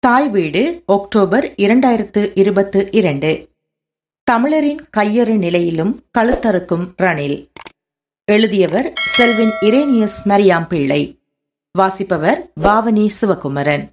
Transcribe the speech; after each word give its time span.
தாய் 0.00 0.28
வீடு 0.28 0.82
அக்டோபர் 0.86 1.54
இரண்டாயிரத்து 1.56 2.30
இருபத்து 2.34 2.88
இரண்டு. 2.92 3.48
தமிழரின் 4.22 4.80
கையறு 4.96 5.36
நிலையிலும் 5.36 6.04
கழுத்தறுக்கும் 6.18 6.90
ரணில். 7.02 7.46
எழுதியவர் 8.24 8.92
செல்வின் 8.94 9.50
இரேனியஸ் 9.60 10.18
மரியாம் 10.24 10.66
பிள்ளை. 10.66 11.20
வாசிப்பவர் 11.78 12.52
பாவனி 12.60 13.06
சிவகுமரன். 13.06 13.88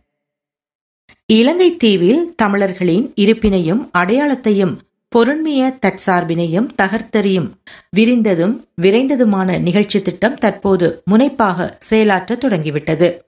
இலங்கை 1.26 1.78
தீவில் 1.78 2.34
தமிழர்களின் 2.36 3.14
இருப்பினையும் 3.16 3.90
அடையாளத்தையும் 3.98 4.78
பொருண்மைய 5.16 5.78
தற்சார்பினையும் 5.82 6.68
தகர்த்தெறியும் 6.82 7.50
விரிந்ததும் 7.98 8.64
விரைந்ததுமான 8.82 9.60
நிகழ்ச்சி 9.60 10.02
திட்டம் 10.02 10.36
தற்போது 10.36 11.02
முனைப்பாக 11.06 11.78
செயலாற்ற 11.80 12.36
தொடங்கிவிட்டது. 12.36 13.26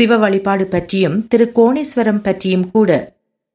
சிவ 0.00 0.16
வழிபாடு 0.16 0.66
பற்றியும் 0.66 1.16
திரு 1.28 1.52
கோணேஸ்வரம் 1.54 2.20
பற்றியும் 2.22 2.70
கூட 2.70 2.90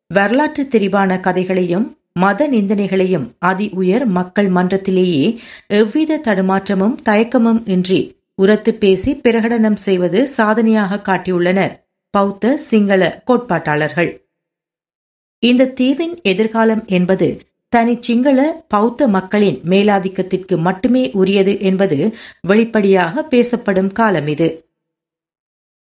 வரலாற்று 0.08 0.64
தெரிவான 0.64 1.20
கதைகளையும் 1.20 1.86
மத 2.14 2.48
நிந்தனைகளையும் 2.48 3.26
அதி 3.40 3.70
உயர் 3.74 4.06
மக்கள் 4.06 4.50
மன்றத்திலேயே 4.50 5.24
எவ்வித 5.68 6.20
தடுமாற்றமும் 6.24 6.96
தயக்கமும் 7.06 7.62
இன்றி 7.66 8.00
உரத்து 8.36 8.74
பேசி 8.74 9.12
பிரகடனம் 9.24 9.80
செய்வது 9.86 10.28
சாதனையாக 10.28 11.00
காட்டியுள்ளனர் 11.08 11.74
பௌத்த 12.14 12.58
சிங்கள 12.58 13.22
கோட்பாட்டாளர்கள். 13.28 14.12
இந்த 15.40 15.66
தீவின் 15.66 16.16
எதிர்காலம் 16.22 16.84
என்பது 16.88 17.30
தனி 17.70 17.98
சிங்கள 18.02 18.40
பௌத்த 18.68 19.08
மக்களின் 19.08 19.60
மேலாதிக்கத்திற்கு 19.70 20.58
மட்டுமே 20.58 21.12
உரியது 21.12 21.60
என்பது 21.60 22.14
வெளிப்படையாக 22.42 23.24
பேசப்படும் 23.24 23.92
காலம் 23.92 24.28
இது. 24.28 24.65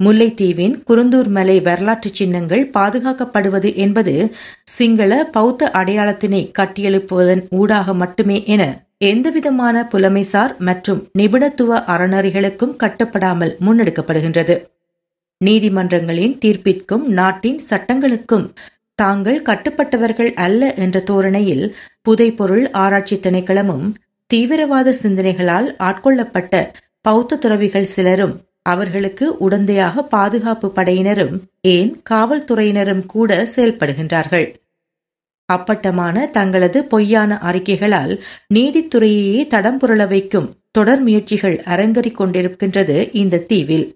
முல்லைத்தீவின் 0.00 0.74
குருந்தூர் 0.84 1.28
மலை 1.28 1.60
வரலாற்று 1.60 2.10
சின்னங்கள் 2.14 2.70
பாதுகாக்கப்படுவது 2.72 3.74
என்பது 3.74 4.14
சிங்கள 4.64 5.24
பௌத்த 5.30 5.70
அடையாளத்தினை 5.74 6.50
கட்டியெழுப்புவதன் 6.58 7.42
ஊடாக 7.50 7.94
மட்டுமே 7.94 8.42
என 8.44 8.62
எந்தவிதமான 8.98 9.88
புலமைசார் 9.92 10.54
மற்றும் 10.58 11.10
நிபுணத்துவ 11.18 11.80
அறநறிகளுக்கும் 11.86 12.76
கட்டப்படாமல் 12.76 13.52
முன்னெடுக்கப்படுகின்றது. 13.60 14.54
நீதிமன்றங்களின் 15.40 16.38
தீர்ப்பிற்கும் 16.38 17.04
நாட்டின் 17.10 17.60
சட்டங்களுக்கும் 17.70 18.46
தாங்கள் 18.98 19.42
கட்டுப்பட்டவர்கள் 19.42 20.32
அல்ல 20.36 20.72
என்ற 20.74 21.00
தோரணையில் 21.00 21.64
புதைப்பொருள் 22.02 22.70
ஆராய்ச்சி 22.74 23.16
திணைக்களமும் 23.16 23.86
தீவிரவாத 24.30 24.94
சிந்தனைகளால் 25.02 25.68
ஆட்கொள்ளப்பட்ட 25.78 26.54
பௌத்த 27.00 27.36
துறவிகள் 27.36 27.92
சிலரும் 27.94 28.34
அவர்களுக்கு 28.64 29.36
உடந்தையாக 29.40 30.00
பாதுகாப்பு 30.00 30.72
படையினரும் 30.76 31.38
ஏன் 31.60 32.02
காவல்துறையினரும் 32.10 33.06
கூட 33.06 33.48
செயல்படுகின்றார்கள். 33.56 34.46
அப்பட்டமான 35.48 36.26
தங்களது 36.26 36.84
பொய்யான 36.84 37.40
அறிக்கைகளால் 37.42 38.20
நீதித்துறையையே 38.54 39.46
தடம் 39.46 39.80
புரள 39.80 40.08
வைக்கும் 40.08 40.54
தொடர் 40.70 41.02
முயற்சிகள் 41.02 41.56
அரங்கறிக் 41.64 42.20
கொண்டிருக்கின்றது 42.20 43.08
இந்த 43.12 43.38
தீவில். 43.38 43.86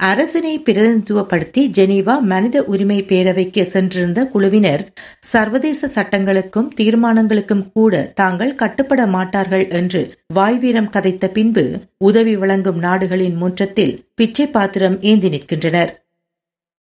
அரசினை 0.00 0.52
பிரதிநிதித்துவப்படுத்தி 0.58 1.62
ஜெனீவா 1.76 2.20
மனித 2.22 2.62
உரிமை 2.62 3.02
பேரவைக்கு 3.02 3.62
சென்றிருந்த 3.62 4.20
குழுவினர் 4.24 4.82
சர்வதேச 5.20 5.88
சட்டங்களுக்கும் 5.94 6.70
தீர்மானங்களுக்கும் 6.76 7.64
கூட 7.72 8.02
தாங்கள் 8.14 8.54
கட்டுப்பட 8.54 9.06
மாட்டார்கள் 9.06 9.68
என்று 9.68 10.02
வாய்வீரம் 10.34 10.90
கதைத்த 10.90 11.28
பின்பு 11.28 11.64
உதவி 11.98 12.36
வழங்கும் 12.36 12.78
நாடுகளின் 12.78 13.36
முற்றத்தில் 13.36 13.94
பிச்சை 14.14 14.46
பாத்திரம் 14.46 15.00
ஏந்தி 15.00 15.28
நிற்கின்றனர். 15.28 15.92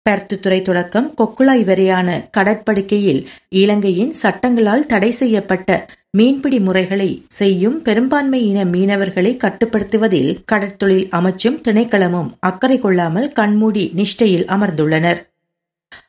கருத்துத்துறை 0.06 0.62
தொடக்கம் 0.62 1.08
கொக்குழாய் 1.20 1.64
வரையான 1.64 2.08
கடற்படுக்கையில் 2.36 3.22
இலங்கையின் 3.48 4.12
சட்டங்களால் 4.12 4.86
தடை 4.86 5.10
செய்யப்பட்ட 5.10 5.70
மீன்பிடி 6.10 6.58
முறைகளை 6.60 7.08
செய்யும் 7.28 7.82
பெரும்பான்மை 7.82 8.40
இன 8.46 8.64
மீனவர்களை 8.64 9.33
கட்டுப்படுத்துவதில் 9.36 10.30
கடற்தொழில் 10.52 11.08
அமைச்சும் 11.08 11.58
திணைக்களமும் 11.64 12.30
அக்கறை 12.40 12.78
கொள்ளாமல் 12.78 13.33
கண்மூடி 13.33 13.84
நிஷ்டையில் 13.96 14.46
அமர்ந்துள்ளனர். 14.46 15.20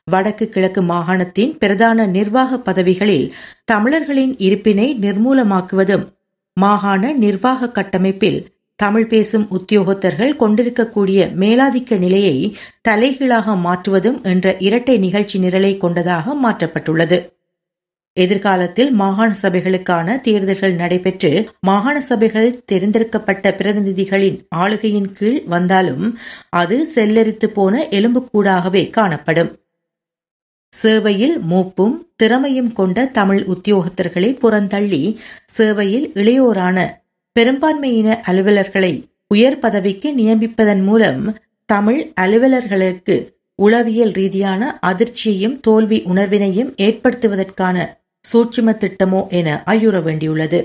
வடக்கு 0.04 0.48
கிழக்கு 0.48 0.82
மாகாணத்தின் 0.82 1.52
பிரதான 1.58 2.06
நிர்வாக 2.06 2.58
பதவிகளில் 2.58 3.26
தமிழர்களின் 3.64 4.34
இருப்பினை 4.36 4.88
நிர்மூலமாக்குவதும் 5.00 6.06
மாகாண 6.56 7.12
நிர்வாக 7.12 7.70
கட்டமைப்பில் 7.70 8.40
தமிழ் 8.82 9.06
பேசும் 9.06 9.46
உத்தியோகத்தர்கள் 9.56 10.32
கொண்டிருக்கக்கூடிய 10.36 11.20
மேலாதிக்க 11.42 11.98
நிலையை 11.98 12.36
தலைகீழாக 12.88 13.56
மாற்றுவதும் 13.66 14.18
என்ற 14.22 14.56
இரட்டை 14.58 14.96
நிகழ்ச்சி 14.98 15.38
நிரலை 15.38 15.72
கொண்டதாக 15.76 16.34
மாற்றப்பட்டுள்ளது. 16.44 17.18
எதிர்காலத்தில் 18.16 18.90
மாகாண 19.00 19.30
சபைகளுக்கான 19.42 20.16
தேர்தல்கள் 20.20 20.74
நடைபெற்று 20.74 21.30
மாகாண 21.60 21.96
சபைகள் 22.00 22.48
தேர்ந்தெடுக்கப்பட்ட 22.64 23.52
பிரதிநிதிகளின் 23.58 24.38
ஆளுகையின் 24.56 25.10
கீழ் 25.12 25.40
வந்தாலும் 25.46 26.06
அது 26.60 26.78
செல்லரித்து 26.94 27.48
போன 27.56 27.82
எலும்புக்கூடாகவே 27.90 28.82
காணப்படும். 28.90 29.50
சேவையில் 30.72 31.36
மூப்பும் 31.50 31.94
திறமையும் 32.16 32.72
கொண்ட 32.72 33.06
தமிழ் 33.18 33.42
உத்தியோகத்தர்களை 33.54 34.32
புறந்தள்ளி 34.42 35.02
சேவையில் 35.56 36.08
இளையோரான 36.14 36.78
பெரும்பான்மையின 37.38 38.16
அலுவலர்களை 38.20 38.92
உயர் 39.28 39.58
பதவிக்கு 39.58 40.08
நியமிப்பதன் 40.16 40.82
மூலம் 40.82 41.36
தமிழ் 41.68 42.12
அலுவலர்களுக்கு 42.20 43.16
உளவியல் 43.54 44.12
ரீதியான 44.12 44.78
அதிர்ச்சியையும் 44.86 45.60
தோல்வி 45.60 46.02
உணர்வினையும் 46.04 46.70
ஏற்படுத்துவதற்கான 46.76 47.76
சூட்சும 48.20 48.72
திட்டமோ 48.72 49.20
என 49.28 49.62
ஐயுற 49.66 49.98
வேண்டியுள்ளது. 50.06 50.60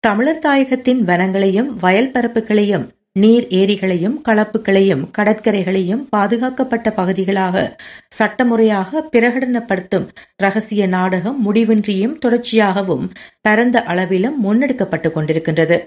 தமிழர் 0.00 0.42
தாயகத்தின் 0.46 1.00
வனங்களையும் 1.00 1.70
வயல் 1.80 2.10
பரப்புகளையும் 2.10 2.86
நீர் 3.16 3.46
ஏரிகளையும் 3.46 4.14
களப்புகளையும் 4.28 5.02
கடற்கரைகளையும் 5.18 6.06
பாதுகாக்கப்பட்ட 6.10 6.90
பகுதிகளாக 6.90 7.76
சட்டமுறையாக 8.08 9.08
பிரகடனப்படுத்தும் 9.12 10.06
ரகசிய 10.36 10.86
நாடகம் 10.86 11.38
முடிவின்றியும் 11.44 12.16
தொடர்ச்சியாகவும் 12.18 13.04
பரந்த 13.40 13.82
அளவிலும் 13.82 14.38
முன்னெடுக்கப்பட்டுக் 14.44 15.14
கொண்டிருக்கின்றது. 15.14 15.78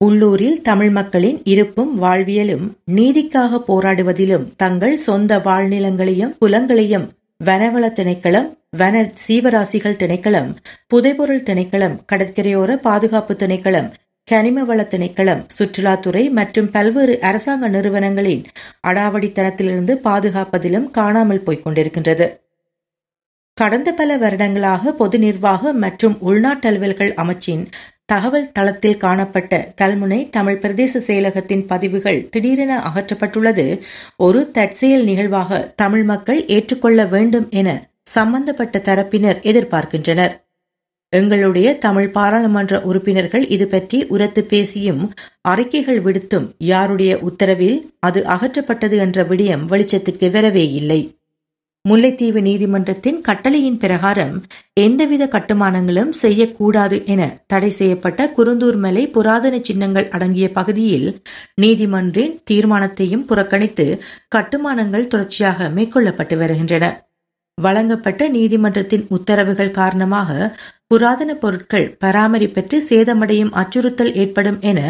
உள்ளூரில் 0.00 0.62
தமிழ் 0.62 0.90
மக்களின் 0.90 1.40
இருப்பும் 1.44 1.92
வாழ்வியலும் 2.02 2.66
நீதிக்காக 2.94 3.60
போராடுவதிலும் 3.68 4.46
தங்கள் 4.56 4.96
சொந்த 4.96 5.38
வாழ்நிலங்களையும் 5.38 6.34
புலங்களையும் 6.40 7.06
வனவள 7.44 7.84
திணைக்களம் 7.92 8.48
வன 8.76 9.12
சீவராசிகள் 9.26 10.00
திணைக்களம் 10.02 10.50
புதைபொருள் 10.86 11.42
திணைக்களம் 11.42 11.98
கடற்கரையோர 12.12 12.76
பாதுகாப்பு 12.76 13.34
திணைக்களம் 13.34 13.88
கனிமவள 14.30 14.82
திணைக்களம் 14.82 15.46
சுற்றுலாத்துறை 15.58 16.30
மற்றும் 16.30 16.70
பல்வேறு 16.70 17.20
அரசாங்க 17.20 17.68
நிறுவனங்களின் 17.68 18.44
அடாவடித்தனத்திலிருந்து 18.82 19.94
பாதுகாப்பதிலும் 20.04 20.90
காணாமல் 20.90 21.42
போய்க் 21.42 21.66
கொண்டிருக்கின்றது. 21.66 22.26
கடந்த 23.54 23.92
பல 23.92 24.16
வருடங்களாக 24.16 24.92
பொது 24.92 25.18
நிர்வாக 25.18 25.72
மற்றும் 25.72 26.16
உள்நாட்டலுவல்கள் 26.26 27.12
அமைச்சின் 27.22 27.66
தகவல் 28.06 28.52
தளத்தில் 28.52 28.96
காணப்பட்ட 28.96 29.72
கல்முனை 29.80 30.30
தமிழ் 30.30 30.58
பிரதேச 30.62 31.02
செயலகத்தின் 31.06 31.66
பதிவுகள் 31.66 32.28
திடீரென 32.30 32.82
அகற்றப்பட்டுள்ளது. 32.88 33.80
ஒரு 34.16 34.50
தற்செயல் 34.50 35.04
நிகழ்வாக 35.04 35.72
தமிழ் 35.76 36.02
மக்கள் 36.02 36.46
ஏற்றுக்கொள்ள 36.46 37.04
வேண்டும் 37.04 37.46
என 37.50 37.68
சம்பந்தப்பட்ட 38.02 38.78
தரப்பினர் 38.78 39.40
எதிர்பார்க்கின்றனர். 39.50 40.34
எங்களுடைய 41.14 41.68
தமிழ் 41.78 42.08
பாராளுமன்ற 42.10 42.74
உறுப்பினர்கள் 42.80 43.44
இது 43.56 43.66
பற்றி 43.68 43.98
உரத்து 44.14 44.42
பேசியும் 44.44 45.02
அறிக்கைகள் 45.42 46.00
விடுத்தும் 46.00 46.46
யாருடைய 46.70 47.12
உத்தரவில் 47.28 47.78
அது 48.00 48.22
அகற்றப்பட்டது 48.34 48.96
என்ற 48.98 49.24
விடயம் 49.24 49.66
வெளிச்சத்துக்கு 49.72 50.28
வரவே 50.30 50.64
இல்லை. 50.72 51.00
முல்லைத்தீவு 51.84 52.40
நீதிமன்றத்தின் 52.40 53.18
கட்டளையின் 53.20 53.78
பிரகாரம் 53.78 54.36
எந்தவித 54.74 55.24
கட்டுமானங்களும் 55.26 56.12
செய்யக்கூடாது 56.22 56.96
என 57.04 57.22
தடை 57.46 57.70
செய்யப்பட்ட 57.70 58.30
குருந்தூர் 58.36 58.78
மலை 58.84 59.02
புராதன 59.08 59.58
சின்னங்கள் 59.60 60.08
அடங்கிய 60.08 60.48
பகுதியில் 60.50 61.08
நீதிமன்றின் 61.62 62.34
தீர்மானத்தையும் 62.50 63.26
புறக்கணித்து 63.30 63.86
கட்டுமானங்கள் 64.28 65.06
தொடர்ச்சியாக 65.06 65.68
மேற்கொள்ளப்பட்டு 65.76 66.36
வருகின்றன. 66.36 66.86
வழங்கப்பட்ட 67.58 68.28
நீதிமன்றத்தின் 68.28 69.04
உத்தரவுகள் 69.08 69.76
காரணமாக 69.80 70.30
புராதன 70.86 71.30
பொருட்கள் 71.34 71.86
பராமரிப்பற்று 72.00 72.78
சேதமடையும் 72.88 73.52
அச்சுறுத்தல் 73.52 74.14
ஏற்படும் 74.14 74.58
என 74.60 74.80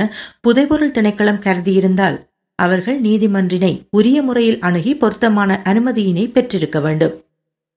புதைபொருள் 0.40 0.90
திணைக்களம் 0.90 1.42
கருதியிருந்தால் 1.44 2.16
அவர்கள் 2.58 2.98
நீதிமன்றினை 3.00 3.72
உரிய 3.90 4.18
முறையில் 4.22 4.58
அணுகி 4.60 4.92
பொருத்தமான 4.94 5.60
அனுமதியினை 5.64 6.24
பெற்றிருக்க 6.32 6.80
வேண்டும். 6.80 7.14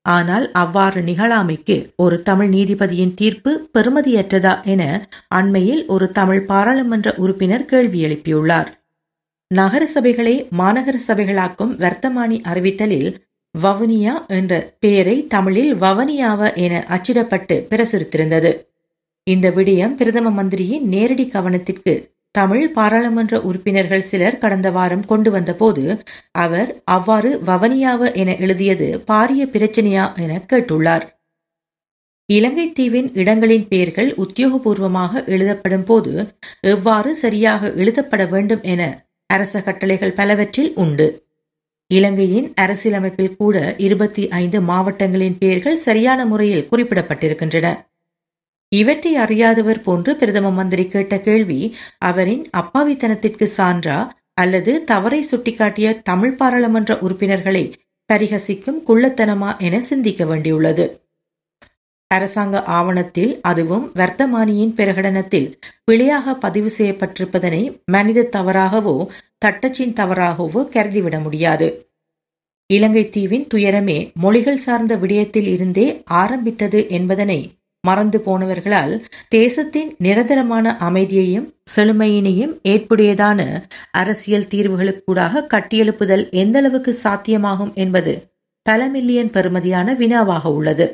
ஆனால் 0.05 0.45
அவ்வாறு 0.51 0.99
நிகழாமைக்கு 1.01 1.75
ஒரு 1.95 2.17
தமிழ் 2.21 2.49
நீதிபதியின் 2.49 3.13
தீர்ப்பு 3.13 3.69
பெறுமதியற்றதா 3.73 4.53
என 4.63 4.83
அண்மையில் 5.27 5.85
ஒரு 5.85 6.11
தமிழ் 6.11 6.43
பாராளுமன்ற 6.45 7.13
உறுப்பினர் 7.17 7.65
கேள்வி 7.65 8.01
எழுப்பியுள்ளார். 8.05 8.69
நகர 9.51 9.83
சபைகளை 9.95 10.35
மாநகர 10.57 10.95
சபைகளாக்கும் 11.07 11.73
வர்த்தமானி 11.83 12.37
அறிவித்தலில் 12.41 13.09
வவுனியா 13.55 14.13
என்ற 14.27 14.53
பெயரை 14.79 15.27
தமிழில் 15.27 15.75
வவனியாவ 15.75 16.55
என 16.55 16.83
அச்சிடப்பட்டு 16.87 17.55
பிரசுரித்திருந்தது. 17.69 18.51
இந்த 19.23 19.49
விடயம் 19.49 19.95
பிரதம 19.95 20.29
மந்திரியின் 20.29 20.87
நேரடி 20.87 21.25
கவனத்திற்கு 21.25 21.93
தமிழ் 22.31 22.71
பாராளுமன்ற 22.71 23.41
உறுப்பினர்கள் 23.41 23.99
சிலர் 23.99 24.37
கடந்த 24.37 24.71
வாரம் 24.71 25.05
கொண்டு 25.05 25.31
வந்தபோது 25.31 25.83
அவர் 26.31 26.81
அவ்வாறு 26.83 27.39
வவனியாவ 27.45 28.13
என 28.13 28.35
எழுதியது 28.35 29.03
பாரிய 29.07 29.45
பிரச்சனையா 29.55 30.05
என 30.15 30.41
கேட்டுள்ளார். 30.53 31.05
இலங்கை 32.25 32.71
தீவின் 32.71 33.09
இடங்களின் 33.13 33.67
பெயர்கள் 33.67 34.09
உத்தியோகபூர்வமாக 34.15 35.23
எழுதப்படும் 35.25 35.83
போது 35.83 36.13
எவ்வாறு 36.61 37.15
சரியாக 37.15 37.71
எழுதப்பட 37.73 38.25
வேண்டும் 38.25 38.61
என 38.61 39.05
அரச 39.29 39.61
கட்டளைகள் 39.61 40.11
பலவற்றில் 40.11 40.73
உண்டு. 40.75 41.26
இலங்கையின் 41.89 42.53
அரசியலமைப்பில் 42.61 43.35
கூட 43.35 43.75
இருபத்தி 43.77 44.27
ஐந்து 44.27 44.61
மாவட்டங்களின் 44.61 45.37
பெயர்கள் 45.37 45.75
சரியான 45.75 46.25
முறையில் 46.25 46.67
குறிப்பிடப்பட்டிருக்கின்றன. 46.71 47.87
இவற்றை 48.69 49.15
அறியாதவர் 49.15 49.81
போன்று 49.81 50.15
பிரதம 50.15 50.51
மந்திரி 50.51 50.87
கேட்ட 50.87 51.19
கேள்வி 51.19 51.75
அவரின் 51.97 52.49
அப்பாவித்தனத்திற்கு 52.57 53.47
சான்றா 53.57 54.11
அல்லது 54.33 54.83
தவறை 54.83 55.25
சுட்டிக்காட்டிய 55.31 56.01
தமிழ் 56.03 56.35
பாராளுமன்ற 56.35 56.99
உறுப்பினர்களை 56.99 57.73
பரிகசிக்கும் 58.13 58.83
குள்ளத்தனமா 58.87 59.57
என 59.57 59.81
சிந்திக்க 59.81 60.25
வேண்டியுள்ளது. 60.25 61.06
அரசாங்க 62.11 62.63
ஆவணத்தில் 62.63 63.39
அதுவும் 63.41 63.91
வர்த்தமானியின் 63.95 64.73
பிரகடனத்தில் 64.75 65.49
பிழையாக 65.83 66.35
பதிவு 66.35 66.69
செய்யப்பட்டிருப்பதனை 66.77 67.81
மனித 67.85 68.29
தவறாகவோ 68.35 68.95
தட்டச்சின் 69.45 69.93
தவறாகவோ 69.93 70.61
கருதிவிட 70.75 71.21
முடியாது. 71.23 71.67
இலங்கை 72.67 73.09
தீவின் 73.09 73.47
துயரமே 73.53 74.11
மொழிகள் 74.13 74.55
சார்ந்த 74.55 74.95
விடயத்தில் 74.95 75.47
இருந்தே 75.47 76.01
ஆரம்பித்தது 76.05 76.87
என்பதனை 76.89 77.39
மறந்து 77.83 78.19
போனவர்களால் 78.25 78.93
தேசத்தின் 79.27 79.95
நிரந்தரமான 79.97 80.75
அமைதியையும் 80.77 81.53
செழுமையினையும் 81.75 82.53
ஏற்புடையதான 82.63 83.39
அரசியல் 83.91 84.49
தீர்வுகளுக்கூடாக 84.53 85.43
கட்டியெழுப்புதல் 85.53 86.25
எந்தளவுக்கு 86.41 86.93
சாத்தியமாகும் 87.03 87.73
என்பது 87.73 88.13
பல 88.65 88.87
மில்லியன் 88.87 89.29
பெறுமதியான 89.29 89.93
வினாவாக 89.97 90.51
உள்ளது. 90.51 90.87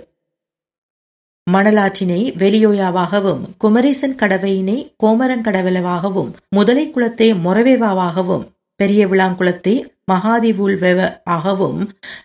மணலாற்றினை 1.47 2.19
வெளியோயாவாகவும் 2.37 3.41
குமரேசன் 3.57 4.15
கடவையினை 4.15 4.77
கோமரங்கடவலவாகவும் 5.03 6.29
முதலை 6.49 6.85
குளத்தை 6.91 7.27
மொரவேவாவாகவும் 7.45 8.45
பெரிய 8.79 9.07
விளாங்குளத்தை 9.07 9.73
மகாதிவூல்வெவ 10.11 10.99
ஆகவும் 11.23 11.81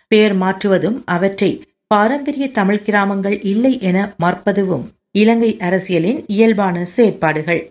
பெயர் 0.07 0.33
மாற்றுவதும் 0.33 0.97
அவற்றை 1.05 1.51
பாரம்பரிய 1.87 2.45
தமிழ் 2.51 2.81
கிராமங்கள் 2.81 3.37
இல்லை 3.43 3.73
என 3.81 3.97
மறுப்பதுவும் 4.23 4.85
இலங்கை 5.11 5.51
அரசியலின் 5.57 6.19
இயல்பான 6.25 6.85
செயற்பாடுகள். 6.85 7.61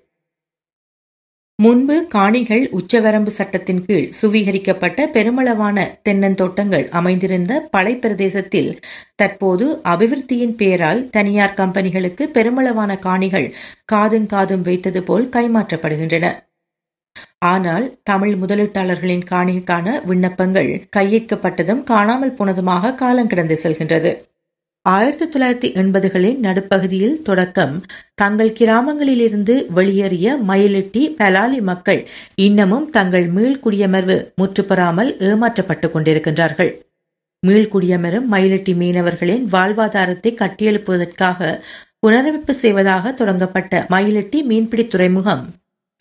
முன்பு 1.59 1.95
காணிகள் 2.09 2.65
உச்சவரம்பு 2.71 3.27
சட்டத்தின் 3.27 3.81
கீழ் 3.85 4.13
சுவீகரிக்கப்பட்ட 4.19 5.07
பெருமளவான 5.07 5.87
தென்னந்தோட்டங்கள் 6.09 6.85
அமைந்திருந்த 6.89 7.53
பளை 7.71 7.95
பிரதேசத்தில் 7.97 8.69
தற்போது 9.17 9.67
அபிவிருத்தியின் 9.85 10.55
பெயரால் 10.55 11.01
தனியார் 11.11 11.57
கம்பெனிகளுக்கு 11.57 12.27
பெருமளவான 12.37 12.99
காணிகள் 12.99 13.49
காதும் 13.85 14.27
காதும் 14.27 14.63
வைத்தது 14.63 15.03
போல் 15.03 15.27
கைமாற்றப்படுகின்றன. 15.37 16.31
ஆனால் 17.39 17.87
தமிழ் 18.03 18.37
முதலீட்டாளர்களின் 18.43 19.29
காணிக்கான 19.31 19.99
விண்ணப்பங்கள் 20.05 20.73
கையேற்கப்பட்டதும் 20.97 21.83
காணாமல் 21.83 22.37
போனதுமாக 22.39 22.95
காலம் 22.95 23.27
கிடந்து 23.27 23.59
செல்கின்றது. 23.63 24.13
ஆயிரத்தி 24.91 25.27
தொள்ளாயிரத்தி 25.27 25.69
எண்பதுகளின் 25.75 26.39
நடுப்பகுதியில் 26.39 27.23
தொடக்கம். 27.23 27.83
தங்கள் 28.15 28.53
கிராமங்களிலிருந்து 28.53 29.67
வெளியேறிய 29.67 30.37
மயிலிட்டி 30.49 31.15
பலாலி 31.19 31.61
மக்கள் 31.61 32.09
இன்னமும் 32.35 32.91
தங்கள் 32.91 33.27
மீள்குடியமர்வு 33.33 34.17
முற்றுப்பெறாமல் 34.35 35.11
ஏமாற்றப்பட்டுக் 35.19 35.95
கொண்டிருக்கின்றார்கள். 35.95 36.71
மீள்குடியமரும் 37.47 38.33
மயிலிட்டி 38.33 38.75
மீனவர்களின் 38.75 39.45
வாழ்வாதாரத்தை 39.53 40.33
கட்டியெழுப்புவதற்காக 40.35 41.61
புனரமைப்பு 42.07 42.51
செய்வதாக 42.51 43.13
தொடங்கப்பட்ட 43.13 43.87
மயிலிட்டி 43.91 44.43
மீன்பிடி 44.43 44.87
துறைமுகம் 44.87 45.49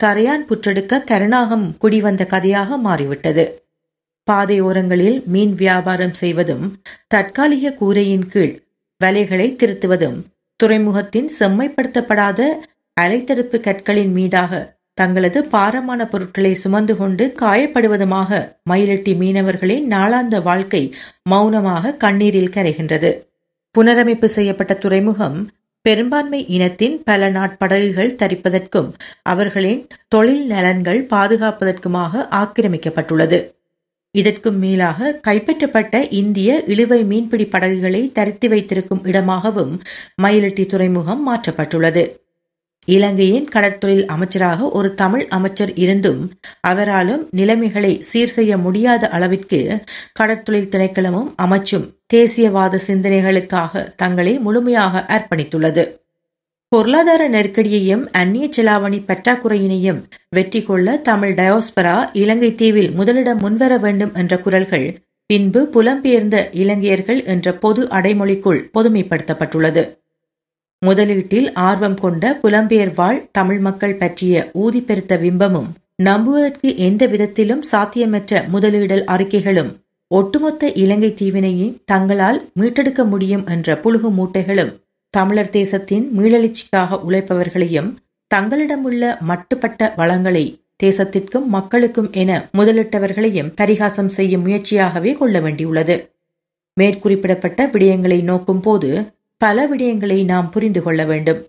கரையான் 0.04 0.46
புற்றெடுக்க 0.48 1.04
கருணாகம் 1.04 1.76
குடிவந்த 1.80 2.26
கதையாக 2.26 2.76
மாறிவிட்டது. 2.76 3.62
பாதையோரங்களில் 4.30 5.24
மீன் 5.24 5.54
வியாபாரம் 5.54 6.12
செய்வதும் 6.12 6.82
தற்காலிக 7.08 7.72
கூரையின் 7.72 8.26
கீழ் 8.26 8.66
வலைகளை 9.04 9.46
திருத்துவதும் 9.56 10.18
துறைமுகத்தின் 10.56 11.28
செம்மைப்படுத்தப்படாத 11.38 12.40
அலைத்தடுப்பு 13.00 13.56
கற்களின் 13.60 14.12
மீதாக 14.16 14.52
தங்களது 14.94 15.40
பாரமான 15.44 16.00
பொருட்களை 16.08 16.54
சுமந்து 16.54 16.96
கொண்டு 16.96 17.34
காயப்படுவதுமாக 17.40 18.40
மயிலட்டி 18.70 19.12
மீனவர்களின் 19.20 19.86
நாளாந்த 19.86 20.42
வாழ்க்கை 20.42 20.82
மௌனமாக 21.22 21.94
கண்ணீரில் 21.94 22.54
கரைகின்றது. 22.56 23.10
புனரமைப்பு 23.74 24.24
செய்யப்பட்ட 24.24 24.74
துறைமுகம் 24.74 25.38
பெரும்பான்மை 25.84 26.40
இனத்தின் 26.46 26.96
பல 27.04 27.30
நாட்படகுகள் 27.30 28.16
தரிப்பதற்கும் 28.22 28.88
அவர்களின் 29.22 29.86
தொழில் 30.08 30.46
நலன்கள் 30.46 31.00
பாதுகாப்பதற்குமாக 31.10 32.26
ஆக்கிரமிக்கப்பட்டுள்ளது. 32.40 33.38
இதற்கும் 34.20 34.58
மேலாக 34.58 35.10
கைப்பற்றப்பட்ட 35.26 35.94
இந்திய 36.20 36.62
இழுவை 36.66 37.00
மீன்பிடி 37.10 37.46
படகுகளை 37.46 38.02
தரித்து 38.12 38.48
வைத்திருக்கும் 38.48 39.04
இடமாகவும் 39.04 39.74
மயிலட்டி 40.22 40.66
துறைமுகம் 40.66 41.22
மாற்றப்பட்டுள்ளது. 41.28 42.04
இலங்கையின் 42.88 43.48
கடற்தொழில் 43.54 44.06
அமைச்சராக 44.06 44.68
ஒரு 44.68 44.90
தமிழ் 44.94 45.24
அமைச்சர் 45.28 45.72
இருந்தும் 45.74 46.20
அவராலும் 46.60 47.24
நிலைமைகளை 47.30 47.92
சீர் 48.10 48.34
செய்ய 48.36 48.52
முடியாத 48.56 49.10
அளவிற்கு 49.16 49.60
கடற்தொழில் 50.20 50.70
திணைக்களமும் 50.74 51.28
அமைச்சும் 51.44 51.86
தேசியவாத 52.14 52.80
சிந்தனைகளுக்காக 52.86 53.84
தங்களை 53.96 54.34
முழுமையாக 54.46 55.04
அர்ப்பணித்துள்ளது. 55.16 55.84
பொருளாதார 56.72 57.28
நெருக்கடியையும் 57.28 58.02
அந்நிய 58.12 58.46
செலாவணி 58.48 58.98
பற்றாக்குறையினையும் 59.06 60.00
வெற்றி 60.28 60.60
கொள்ள 60.62 60.96
தமிழ் 60.98 61.34
டயோஸ்பரா 61.34 61.94
இலங்கை 62.12 62.54
தீவில் 62.54 62.90
முதலிடம் 62.90 63.40
முன்வர 63.40 63.78
வேண்டும் 63.78 64.12
என்ற 64.14 64.36
குரல்கள் 64.38 64.86
பின்பு 65.30 65.60
புலம்பெயர்ந்த 65.74 66.36
இலங்கையர்கள் 66.52 67.24
என்ற 67.24 67.52
பொது 67.54 67.82
அடைமொழிக்குள் 67.88 68.60
பொதுமைப்படுத்தப்பட்டுள்ளது. 68.74 69.82
முதலீட்டில் 70.82 71.52
ஆர்வம் 71.60 71.94
கொண்ட 71.94 72.38
புலம்பெயர் 72.42 72.94
வாழ் 72.94 73.28
தமிழ் 73.32 73.58
மக்கள் 73.58 73.96
பற்றிய 73.96 74.50
ஊதிப்பெருத்த 74.54 75.16
பிம்பமும் 75.16 75.70
நம்புவதற்கு 76.02 76.76
எந்த 76.78 77.06
விதத்திலும் 77.06 77.62
சாத்தியமற்ற 77.72 78.42
முதலீடல் 78.52 79.04
அறிக்கைகளும் 79.04 79.70
ஒட்டுமொத்த 80.10 80.72
இலங்கை 80.72 81.14
தீவினையை 81.14 81.68
தங்களால் 81.84 82.38
மீட்டெடுக்க 82.60 83.04
முடியும் 83.04 83.46
என்ற 83.46 83.76
புழுகு 83.76 84.10
மூட்டைகளும் 84.10 84.70
தமிழர் 85.10 85.50
தேசத்தின் 85.50 86.10
மீளெழுச்சிக்காக 86.18 87.00
உழைப்பவர்களையும் 87.08 87.94
தங்களிடமுள்ள 88.34 89.18
மட்டுப்பட்ட 89.28 89.96
வளங்களை 89.96 90.62
தேசத்திற்கும் 90.82 91.44
மக்களுக்கும் 91.44 92.12
என 92.12 92.48
முதலிட்டவர்களையும் 92.52 93.52
பரிகாசம் 93.56 94.08
செய்யும் 94.08 94.46
முயற்சியாகவே 94.46 95.12
கொள்ள 95.12 95.40
வேண்டியுள்ளது. 95.40 96.10
மேற்குறிப்பிடப்பட்ட 96.80 97.66
விடயங்களை 97.66 98.22
நோக்கும் 98.22 98.60
போது 98.60 99.12
பல 99.38 99.68
விடயங்களை 99.68 100.24
நாம் 100.24 100.50
புரிந்து 100.50 100.82
கொள்ள 100.82 101.04
வேண்டும். 101.04 101.46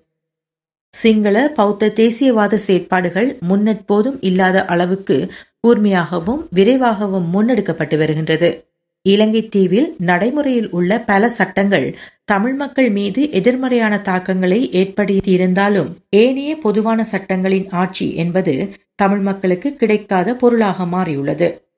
சிங்கள 0.89 1.49
பௌத்த 1.49 1.91
தேசியவாத 1.95 2.55
செயற்பாடுகள் 2.55 3.37
முன்னெப்போதும் 3.49 4.17
இல்லாத 4.19 4.65
அளவுக்கு 4.65 5.31
கூர்மையாகவும் 5.67 6.47
விரைவாகவும் 6.49 7.29
முன்னெடுக்கப்பட்டு 7.33 7.97
வருகின்றது. 7.97 8.68
இலங்கை 9.01 9.47
தீவில் 9.47 9.95
நடைமுறையில் 9.97 10.69
உள்ள 10.69 10.99
பல 10.99 11.29
சட்டங்கள் 11.29 11.97
தமிழ் 12.25 12.53
மக்கள் 12.53 12.89
மீது 12.89 13.31
எதிர்மறையான 13.31 13.99
தாக்கங்களை 13.99 14.69
ஏற்படுத்தியிருந்தாலும் 14.71 15.89
ஏனைய 16.09 16.55
பொதுவான 16.55 17.05
சட்டங்களின் 17.11 17.69
ஆட்சி 17.69 18.15
என்பது 18.15 18.73
தமிழ் 18.95 19.19
மக்களுக்கு 19.19 19.75
கிடைக்காத 19.75 20.35
பொருளாக 20.35 20.85
மாறியுள்ளது. 20.85 21.68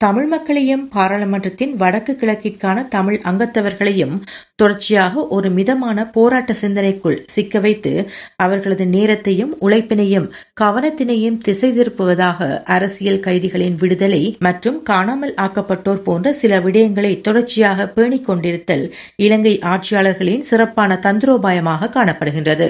தமிழ் 0.00 0.26
மக்களையும் 0.26 0.88
பாராளுமன்றத்தின் 0.94 1.76
வடக்கு 1.76 2.12
கிழக்கிற்கான 2.12 2.88
தமிழ் 2.88 3.20
அங்கத்தவர்களையும் 3.24 4.12
தொடர்ச்சியாக 4.56 5.26
ஒரு 5.26 5.50
மிதமான 5.50 6.10
போராட்ட 6.10 6.52
சிந்தனைக்குள் 6.52 7.16
சிக்க 7.26 7.60
வைத்து 7.60 7.92
அவர்களது 8.36 8.86
நேரத்தையும் 8.86 9.52
உழைப்பினையும் 9.60 10.28
கவனத்தினையும் 10.60 11.38
திசை 11.38 11.70
திருப்புவதாக 11.70 12.62
அரசியல் 12.64 13.20
கைதிகளின் 13.20 13.78
விடுதலை 13.78 14.36
மற்றும் 14.38 14.82
காணாமல் 14.82 15.34
ஆக்கப்பட்டோர் 15.36 16.02
போன்ற 16.02 16.32
சில 16.32 16.60
விடயங்களை 16.60 17.20
தொடர்ச்சியாக 17.20 17.88
பேணிக் 17.88 18.26
கொண்டிருத்தல் 18.28 18.92
இலங்கை 19.16 19.58
ஆட்சியாளர்களின் 19.64 20.40
சிறப்பான 20.40 20.98
தந்திரோபாயமாக 21.02 21.88
காணப்படுகின்றது. 21.88 22.68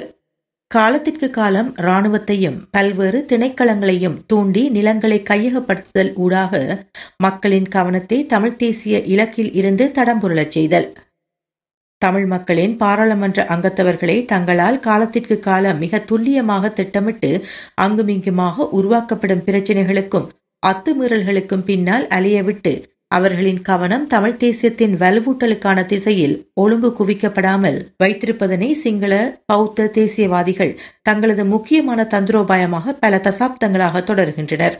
காலத்திற்கு 0.71 1.29
காலம் 1.29 1.75
இராணுவத்தையும் 1.75 2.57
பல்வேறு 2.71 3.25
திணைக்களங்களையும் 3.29 4.17
தூண்டி 4.27 4.69
நிலங்களை 4.69 5.19
கையகப்படுத்துதல் 5.29 6.11
ஊடாக 6.15 6.83
மக்களின் 7.17 7.67
கவனத்தை 7.67 8.25
தமிழ் 8.25 8.55
தேசிய 8.55 8.97
இலக்கில் 8.97 9.53
இருந்து 9.53 9.91
தடம்புரளச் 9.95 10.47
செய்தல். 10.47 10.87
தமிழ் 12.01 12.25
மக்களின் 12.25 12.77
பாராளுமன்ற 12.77 13.43
அங்கத்தவர்களை 13.43 14.25
தங்களால் 14.25 14.79
காலத்திற்கு 14.79 15.39
காலம் 15.39 15.77
மிக 15.77 15.99
துல்லியமாக 15.99 16.69
திட்டமிட்டு 16.69 17.31
அங்குமிங்குமாக 17.75 18.67
உருவாக்கப்படும் 18.69 19.45
பிரச்சினைகளுக்கும் 19.45 20.29
அத்துமீறல்களுக்கும் 20.67 21.65
பின்னால் 21.65 22.07
அலையவிட்டு 22.07 22.73
அவர்களின் 23.07 23.61
கவனம் 23.61 24.07
தமிழ் 24.07 24.37
தேசியத்தின் 24.37 24.95
வலுவூட்டலுக்கான 24.95 25.85
திசையில் 25.85 26.51
ஒழுங்கு 26.53 26.89
குவிக்கப்படாமல் 26.99 27.77
வைத்திருப்பதனை 28.03 28.71
சிங்கள 28.71 29.41
பௌத்த 29.45 29.87
தேசியவாதிகள் 29.87 30.73
தங்களது 31.01 31.45
முக்கியமான 31.45 32.07
தந்திரோபாயமாக 32.13 32.95
பல 32.99 33.17
தசாப்தங்களாக 33.17 34.01
தொடர்கின்றனர். 34.03 34.75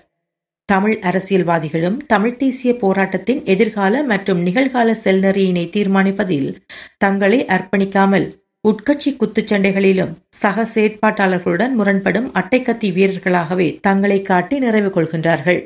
தமிழ் 0.65 0.97
அரசியல்வாதிகளும் 1.01 1.97
தமிழ் 2.07 2.35
தேசிய 2.35 2.75
போராட்டத்தின் 2.75 3.43
எதிர்கால 3.43 4.03
மற்றும் 4.03 4.45
நிகழ்கால 4.45 4.95
செல்நெறியினை 5.03 5.65
தீர்மானிப்பதில் 5.69 6.49
தங்களை 6.97 7.45
அர்ப்பணிக்காமல் 7.45 8.27
உட்கட்சி 8.67 9.11
குத்துச்சண்டைகளிலும் 9.11 10.13
சக 10.29 10.65
செயற்பாட்டாளர்களுடன் 10.73 11.71
முரண்படும் 11.71 12.33
அட்டைக்கத்தி 12.33 12.89
வீரர்களாகவே 12.91 13.79
தங்களை 13.81 14.21
காட்டி 14.21 14.59
நிறைவு 14.59 14.89
கொள்கின்றார்கள். 14.89 15.61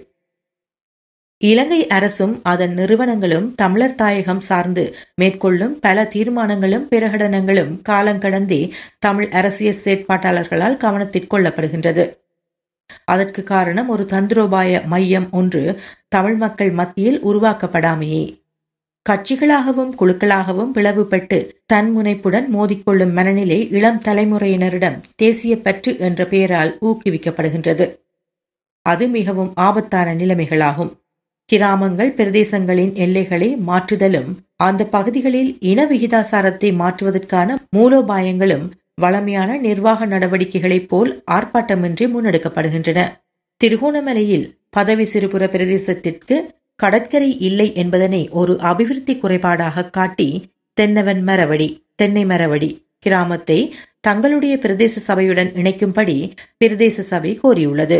இலங்கை 1.42 1.88
அரசும் 1.88 2.40
அதன் 2.44 2.74
நிறுவனங்களும் 2.74 3.56
தமிழர் 3.56 3.96
தாயகம் 3.96 4.40
சார்ந்து 4.40 4.96
மேற்கொள்ளும் 5.16 5.80
பல 5.80 6.04
தீர்மானங்களும் 6.04 6.86
பிரகடனங்களும் 6.90 7.72
காலங்கடந்தே 7.90 8.72
தமிழ் 9.00 9.30
அரசியல் 9.30 9.80
செயற்பாட்டாளர்களால் 9.84 10.78
கவனத்திற்கொள்ளப்படுகின்றது 10.84 12.06
அதற்கு 13.06 13.44
காரணம் 13.44 13.90
ஒரு 13.90 14.06
தந்திரோபாய 14.10 14.86
மையம் 14.86 15.28
ஒன்று 15.32 15.80
தமிழ் 16.08 16.36
மக்கள் 16.36 16.72
மத்தியில் 16.72 17.20
உருவாக்கப்படாமையே. 17.26 18.24
கட்சிகளாகவும் 19.10 19.92
குழுக்களாகவும் 20.00 20.74
பிளவுபட்டு 20.74 21.38
தன்முனைப்புடன் 21.74 22.48
மோதிக்கொள்ளும் 22.48 23.14
மனநிலை 23.14 23.70
இளம் 23.70 24.02
தலைமுறையினரிடம் 24.02 25.00
தேசிய 25.16 25.58
பற்று 25.58 25.98
என்ற 26.00 26.26
பெயரால் 26.26 26.78
ஊக்குவிக்கப்படுகின்றது. 26.82 27.88
அது 28.86 29.08
மிகவும் 29.08 29.52
ஆபத்தான 29.56 30.14
நிலைமைகளாகும். 30.16 30.92
கிராமங்கள் 31.52 32.12
பிரதேசங்களின் 32.18 32.94
எல்லைகளை 32.94 33.58
மாற்றுதலும் 33.68 34.30
அந்த 34.56 34.86
பகுதிகளில் 34.86 35.58
இன 35.60 35.86
விகிதாசாரத்தை 35.86 36.70
மாற்றுவதற்கான 36.74 37.58
மூலோபாயங்களும் 37.76 38.66
வளமையான 38.94 39.58
நிர்வாக 39.58 40.06
நடவடிக்கைகளைப் 40.06 40.88
போல் 40.88 41.12
ஆர்ப்பாட்டமின்றி 41.32 42.06
முன்னெடுக்கப்படுகின்றன. 42.14 43.00
திருகோணமலையில் 43.58 44.46
பதவி 44.70 45.04
சிறுபுற 45.04 45.44
பிரதேசத்திற்கு 45.48 46.38
கடற்கரை 46.76 47.32
இல்லை 47.40 47.68
என்பதனை 47.76 48.30
ஒரு 48.32 48.54
அபிவிருத்தி 48.62 49.16
குறைபாடாக 49.16 49.90
காட்டி 49.90 50.30
தென்னவன் 50.78 51.22
மரவடி 51.28 51.70
தென்னை 51.96 52.26
மரவடி 52.26 52.70
கிராமத்தை 53.00 53.60
தங்களுடைய 54.00 54.56
பிரதேச 54.58 54.96
சபையுடன் 55.08 55.52
இணைக்கும்படி 55.54 56.18
பிரதேச 56.58 57.00
சபை 57.02 57.40
கோரியுள்ளது. 57.44 58.00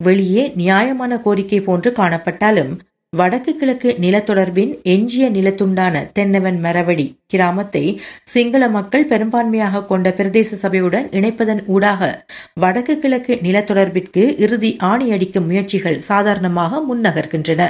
வெளியே 0.00 0.52
நியாயமான 0.54 1.12
கோரிக்கை 1.18 1.60
போன்று 1.60 1.90
காணப்பட்டாலும் 1.90 2.74
வடக்கு 3.12 3.56
கிழக்கு 3.56 3.96
நிலத்தொடர்பின் 4.00 4.72
எஞ்சிய 4.82 5.30
நிலத்துண்டான 5.30 6.12
தென்னவன் 6.12 6.58
மரவடி 6.64 7.06
கிராமத்தை 7.26 7.82
சிங்கள 8.24 8.68
மக்கள் 8.68 9.06
பெரும்பான்மையாக 9.06 9.84
கொண்ட 9.84 10.08
பிரதேச 10.10 10.58
சபையுடன் 10.62 11.06
இணைப்பதன் 11.10 11.62
ஊடாக 11.66 12.26
வடக்கு 12.54 12.98
கிழக்கு 12.98 13.34
நிலத்தொடர்பிற்கு 13.42 14.24
இறுதி 14.38 14.76
ஆணியடிக்கும் 14.82 15.46
முயற்சிகள் 15.46 15.98
சாதாரணமாக 15.98 16.82
முன்னகர்கின்றன. 16.88 17.62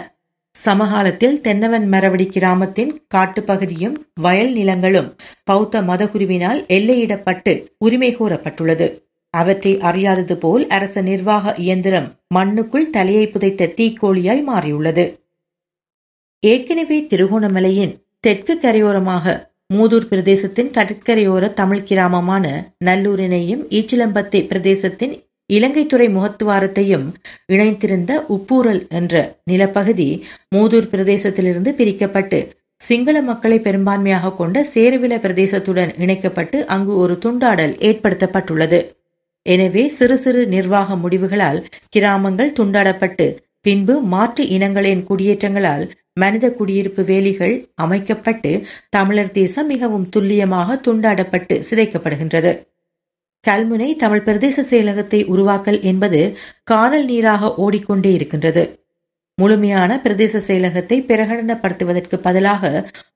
சமகாலத்தில் 0.54 1.40
தென்னவன் 1.40 1.92
மரவடி 1.92 2.26
கிராமத்தின் 2.26 2.92
காட்டுப்பகுதியும் 3.14 3.96
வயல் 4.20 4.52
நிலங்களும் 4.52 5.10
பௌத்த 5.44 5.82
மதகுருவினால் 5.82 6.62
எல்லையிடப்பட்டு 6.68 7.54
உரிமை 7.78 8.16
கோரப்பட்டுள்ளது. 8.16 8.88
அவற்றை 9.30 9.78
அறியாதது 9.80 10.36
போல் 10.36 10.66
அரச 10.66 11.00
நிர்வாக 11.00 11.54
இயந்திரம் 11.56 12.08
மண்ணுக்குள் 12.34 12.90
தலையை 12.90 13.28
புதைத்த 13.28 13.72
தீக்கோழியாய் 13.76 14.42
மாறியுள்ளது. 14.42 15.18
ஏற்கனவே 16.40 17.06
திருகோணமலையின் 17.10 17.94
தெற்கு 18.20 18.58
கரையோரமாக 18.62 19.46
மூதூர் 19.74 20.08
பிரதேசத்தின் 20.08 20.70
கடற்கரையோர 20.70 21.52
தமிழ் 21.52 21.82
கிராமமான 21.82 22.74
நல்லூரினையும் 22.84 23.64
ஈச்சிலம்பத்தை 23.68 24.40
பிரதேசத்தின் 24.46 25.26
இலங்கைத்துறை 25.46 26.06
முகத்துவாரத்தையும் 26.08 27.06
இணைத்திருந்த 27.52 28.12
உப்பூரல் 28.28 28.88
என்ற 28.88 29.36
நிலப்பகுதி 29.44 30.24
மூதூர் 30.56 30.88
பிரதேசத்திலிருந்து 30.88 31.72
பிரிக்கப்பட்டு 31.72 32.48
சிங்கள 32.76 33.22
மக்களை 33.22 33.58
பெரும்பான்மையாக 33.58 34.34
கொண்ட 34.34 34.66
சேருவில 34.74 35.14
பிரதேசத்துடன் 35.18 35.92
இணைக்கப்பட்டு 35.98 36.66
அங்கு 36.66 36.96
ஒரு 36.96 37.18
துண்டாடல் 37.22 37.74
ஏற்படுத்தப்பட்டுள்ளது. 37.78 38.97
எனவே 39.46 39.88
சிறு 39.88 40.16
சிறு 40.18 40.46
நிர்வாக 40.46 40.96
முடிவுகளால் 40.96 41.60
கிராமங்கள் 41.88 42.56
துண்டாடப்பட்டு 42.58 43.26
பின்பு 43.60 43.94
மாற்று 44.02 44.42
இனங்களின் 44.46 45.02
குடியேற்றங்களால் 45.08 45.84
மனித 46.12 46.46
குடியிருப்பு 46.50 47.02
வேலிகள் 47.04 47.54
அமைக்கப்பட்டு 47.74 48.50
தமிழர் 48.90 49.30
தேசம் 49.30 49.66
மிகவும் 49.66 50.08
துல்லியமாக 50.08 50.76
துண்டாடப்பட்டு 50.86 51.56
சிதைக்கப்படுகின்றது. 51.68 52.52
கல்முனை 53.44 53.96
தமிழ் 53.96 54.24
பிரதேச 54.24 54.64
செயலகத்தை 54.70 55.20
உருவாக்கல் 55.24 55.80
என்பது 55.80 56.20
காணல் 56.64 57.04
நீராக 57.04 57.50
ஓடிக்கொண்டே 57.56 58.12
இருக்கின்றது. 58.12 58.64
முழுமையான 59.38 60.00
பிரதேச 60.04 60.40
செயலகத்தை 60.48 60.96
பிரகடனப்படுத்துவதற்கு 61.08 62.16
பதிலாக 62.16 62.62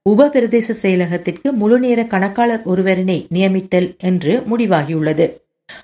உப 0.03 0.29
பிரதேச 0.29 0.75
செயலகத்திற்கு 0.83 1.49
முழுநேர 1.53 2.01
கணக்காளர் 2.05 2.63
ஒருவரினை 2.65 3.19
நியமித்தல் 3.29 3.89
என்று 4.01 4.35
முடிவாகியுள்ளது. 4.51 5.27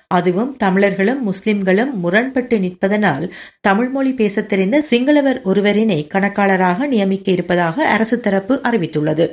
அதுவும் 0.07 0.57
தமிழர்களும் 0.57 1.21
முஸ்லிம்களும் 1.23 1.91
முரண்பட்டு 1.99 2.57
நிற்பதனால் 2.59 3.25
தமிழ் 3.61 3.89
மொழி 3.89 4.11
பேசத் 4.13 4.49
தெரிந்த 4.49 4.83
சிங்களவர் 4.89 5.39
ஒருவரினை 5.41 5.99
கணக்காளராக 6.07 6.87
நியமிக்க 6.87 7.31
இருப்பதாக 7.31 7.87
அரசு 7.87 8.19
தரப்பு 8.19 8.61
அறிவித்துள்ளது. 8.63 9.27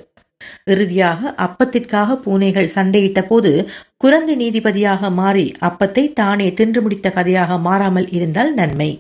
இறுதியாக 0.64 1.34
அப்பத்திற்காக 1.36 2.16
பூனைகள் 2.16 2.72
சண்டையிட்ட 2.74 3.20
போது 3.22 3.68
குரங்கு 3.96 4.36
நீதிபதியாக 4.36 5.10
மாறி 5.10 5.52
அப்பத்தை 5.60 6.12
தானே 6.12 6.52
தின்று 6.52 6.82
முடித்த 6.82 7.10
கதையாக 7.10 7.58
மாறாமல் 7.58 8.08
இருந்தால் 8.08 8.54
நன்மை. 8.54 8.90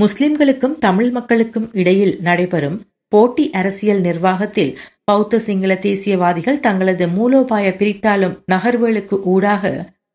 முஸ்லிம்களுக்கும் 0.00 0.78
தமிழ் 0.78 1.10
மக்களுக்கும் 1.10 1.68
இடையில் 1.72 2.18
நடைபெறும் 2.20 2.78
போட்டி 3.08 3.50
அரசியல் 3.50 4.00
நிர்வாகத்தில் 4.00 4.78
பௌத்த 5.04 5.38
சிங்கள 5.38 5.74
தேசியவாதிகள் 5.74 6.60
தங்களது 6.60 7.06
மூலோபாய 7.08 7.66
பிரித்தாளும் 7.78 8.36
நகர்வுகளுக்கு 8.52 9.16
ஊடாக 9.22 9.64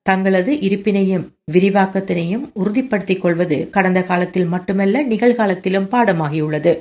தங்களது 0.10 0.52
இருப்பினையும் 0.68 1.26
விரிவாக்கத்தினையும் 1.52 2.46
உறுதிப்படுத்திக் 2.54 3.22
கொள்வது 3.22 3.58
கடந்த 3.70 4.00
காலத்தில் 4.04 4.52
மட்டுமல்ல 4.54 5.04
நிகழ்காலத்திலும் 5.04 5.90
பாடமாகியுள்ளது. 5.94 6.74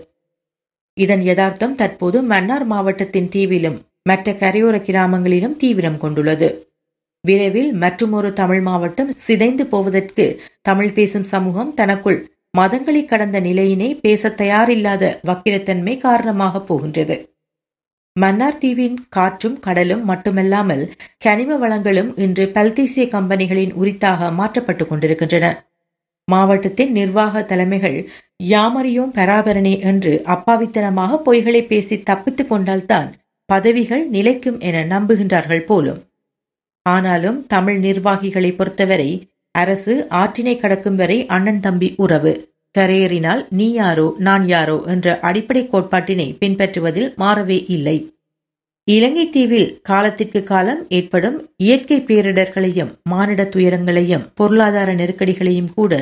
இதன் 0.97 1.25
யதார்த்தம் 1.30 1.75
தற்போது 1.75 2.18
மன்னார் 2.23 2.64
மாவட்டத்தின் 2.64 3.30
தீவிலும் 3.35 3.78
மற்ற 4.02 4.33
கரையோர 4.33 4.76
கிராமங்களிலும் 4.88 5.56
தீவிரம் 5.56 5.99
கொண்டுள்ளது. 5.99 6.49
விரைவில் 7.25 7.71
மற்றுமொரு 7.83 8.30
தமிழ் 8.33 8.61
மாவட்டம் 8.61 9.12
சிதைந்து 9.26 9.64
போவதற்கு 9.66 10.25
தமிழ் 10.62 10.92
பேசும் 10.99 11.28
சமூகம் 11.33 11.73
தனக்குள் 11.75 12.21
மதங்களை 12.59 13.00
கடந்த 13.04 13.38
நிலையினை 13.40 13.88
பேச 14.04 14.28
தயாரில்லாத 14.42 15.04
வக்கிரத்தன்மை 15.28 15.95
காரணமாக 15.99 16.61
போகின்றது. 16.61 17.16
மன்னார் 18.18 18.58
தீவின் 18.58 18.96
காற்றும் 19.08 19.61
கடலும் 19.61 20.04
மட்டுமல்லாமல் 20.04 20.90
கனிம 21.25 21.56
வளங்களும் 21.56 22.12
இன்று 22.16 22.50
பல்தேசிய 22.54 23.06
கம்பெனிகளின் 23.06 23.73
உரித்தாக 23.82 24.30
மாற்றப்பட்டுக் 24.32 24.87
கொண்டிருக்கின்றன. 24.87 25.66
மாவட்டத்தின் 26.25 26.92
நிர்வாக 26.92 27.42
தலைமைகள் 27.42 28.08
யாமறியும் 28.44 29.12
பராபரணி 29.14 29.80
என்று 29.80 30.23
அப்பாவித்தனமாக 30.25 31.20
பொய்களை 31.26 31.66
பேசி 31.66 32.02
தப்பித்துக் 32.02 32.49
கொண்டால்தான் 32.49 33.12
பதவிகள் 33.44 34.08
நிலைக்கும் 34.08 34.61
என 34.61 34.85
நம்புகின்றார்கள் 34.85 35.64
போலும். 35.64 36.02
ஆனாலும் 36.82 37.46
தமிழ் 37.46 37.78
நிர்வாகிகளை 37.78 38.52
பொறுத்தவரை 38.52 39.30
அரசு 39.50 40.06
ஆற்றினை 40.11 40.58
கடக்கும் 40.58 40.96
வரை 40.96 41.26
அண்ணன் 41.26 41.61
தம்பி 41.61 41.94
உறவு. 41.96 42.55
கரையேறினால் 42.76 43.42
நீ 43.50 43.73
யாரோ 43.73 44.06
நான் 44.18 44.47
யாரோ 44.47 44.76
என்ற 44.87 45.18
அடிப்படை 45.21 45.62
கோட்பாட்டினை 45.73 46.28
பின்பற்றுவதில் 46.40 47.11
மாறவே 47.23 47.59
இல்லை. 47.76 47.97
இலங்கை 48.88 49.25
தீவில் 49.28 49.71
காலத்திற்கு 49.83 50.42
காலம் 50.42 50.83
ஏற்படும் 50.88 51.38
இயற்கை 51.56 51.99
பேரிடர்களையும் 52.00 52.92
மானிட 53.02 53.45
துயரங்களையும் 53.45 54.26
பொருளாதார 54.35 54.95
நெருக்கடிகளையும் 54.95 55.73
கூட 55.75 55.92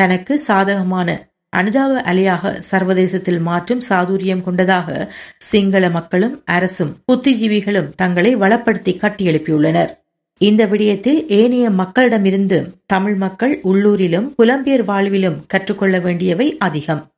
தனக்கு 0.00 0.34
சாதகமான 0.38 1.08
அனுதாப 1.56 1.92
அலையாக 2.10 2.52
சர்வதேசத்தில் 2.70 3.40
மாற்றும் 3.48 3.82
சாதுரியம் 3.88 4.44
கொண்டதாக 4.44 5.08
சிங்கள 5.50 5.90
மக்களும் 5.90 6.36
அரசும் 6.44 6.92
புத்திஜீவிகளும் 7.06 7.90
தங்களை 7.96 8.36
வளப்படுத்தி 8.36 8.92
கட்டியெழுப்பியுள்ளனர். 9.02 9.92
இந்த 10.38 10.66
விடயத்தில் 10.66 11.28
ஏனைய 11.28 11.70
மக்களிடமிருந்து 11.70 12.66
தமிழ் 12.86 13.14
மக்கள் 13.14 13.60
உள்ளூரிலும் 13.62 14.34
புலம்பெயர் 14.38 14.84
வாழ்விலும் 14.84 15.36
கற்றுக்கொள்ள 15.46 15.98
வேண்டியவை 15.98 16.56
அதிகம். 16.58 17.10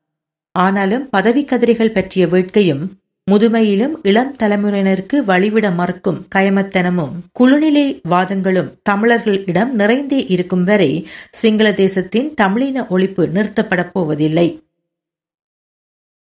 ஆனாலும் 0.52 1.10
பதவி 1.10 1.44
பற்றிய 1.44 2.26
வேட்கையும் 2.26 2.88
முதுமையிலும் 3.30 3.94
இளம் 4.02 4.36
தலைமுறையினருக்கு 4.36 5.16
வழிவிட 5.26 5.74
மறுக்கும் 5.74 6.26
கயமத்தனமும் 6.34 7.12
குழுநிலை 7.40 8.00
வாதங்களும் 8.10 8.72
தமிழர்களிடம் 8.90 9.70
நிறைந்தே 9.70 10.30
இருக்கும் 10.30 10.64
வரை 10.64 11.06
சிங்கள 11.30 11.72
தேசத்தின் 11.72 12.34
தமிழின 12.34 12.82
ஒழிப்பு 12.82 13.28
நிறுத்தப்படப் 13.34 13.90
போவதில்லை. 13.92 14.60